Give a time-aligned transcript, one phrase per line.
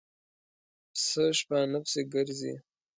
[0.91, 2.53] پسه شپانه پسې ګرځي.